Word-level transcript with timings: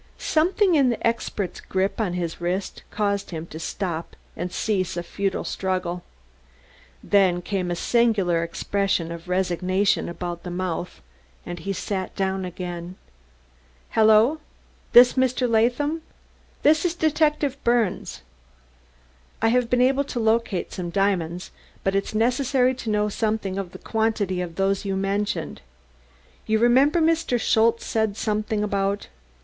Something 0.17 0.73
in 0.73 0.89
the 0.89 1.05
expert's 1.07 1.61
grip 1.61 2.01
on 2.01 2.13
his 2.13 2.41
wrist 2.41 2.81
caused 2.89 3.29
him 3.29 3.45
to 3.45 3.59
stop 3.59 4.15
and 4.35 4.51
cease 4.51 4.97
a 4.97 5.03
futile 5.03 5.43
struggle; 5.43 6.01
then 7.03 7.43
came 7.43 7.69
a 7.69 7.75
singular 7.75 8.41
expression 8.41 9.11
of 9.11 9.29
resignation 9.29 10.09
about 10.09 10.41
the 10.41 10.49
mouth 10.49 11.03
and 11.45 11.59
he 11.59 11.71
sat 11.71 12.15
down 12.15 12.45
again. 12.45 12.95
"Hello! 13.91 14.39
This 14.91 15.13
Mr. 15.13 15.47
Latham!.... 15.47 16.01
This 16.63 16.83
is 16.83 16.95
Detective 16.95 17.63
Birnes.... 17.63 18.23
I've 19.39 19.69
been 19.69 19.81
able 19.83 20.05
to 20.05 20.19
locate 20.19 20.73
some 20.73 20.89
diamonds, 20.89 21.51
but 21.83 21.93
it's 21.93 22.15
necessary 22.15 22.73
to 22.73 22.89
know 22.89 23.07
something 23.07 23.59
of 23.59 23.71
the 23.71 23.77
quantity 23.77 24.41
of 24.41 24.55
those 24.55 24.83
you 24.83 24.95
mentioned. 24.95 25.61
You 26.47 26.57
remember 26.57 27.01
Mr. 27.01 27.39
Schultze 27.39 27.85
said 27.85 28.17
something 28.17 28.63
about 28.63 29.07